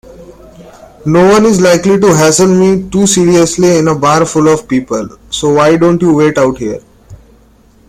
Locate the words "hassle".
2.07-2.47